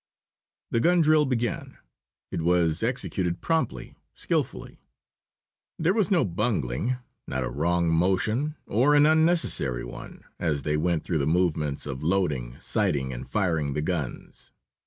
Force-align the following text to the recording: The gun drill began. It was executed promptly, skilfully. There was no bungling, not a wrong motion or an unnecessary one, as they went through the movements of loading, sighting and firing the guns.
The 0.71 0.79
gun 0.79 1.01
drill 1.01 1.27
began. 1.27 1.77
It 2.31 2.41
was 2.41 2.81
executed 2.81 3.39
promptly, 3.39 3.93
skilfully. 4.15 4.79
There 5.77 5.93
was 5.93 6.09
no 6.09 6.25
bungling, 6.25 6.97
not 7.27 7.43
a 7.43 7.49
wrong 7.51 7.87
motion 7.87 8.55
or 8.65 8.95
an 8.95 9.05
unnecessary 9.05 9.85
one, 9.85 10.23
as 10.39 10.63
they 10.63 10.75
went 10.75 11.03
through 11.03 11.19
the 11.19 11.27
movements 11.27 11.85
of 11.85 12.01
loading, 12.01 12.59
sighting 12.59 13.13
and 13.13 13.29
firing 13.29 13.75
the 13.75 13.83
guns. 13.83 14.49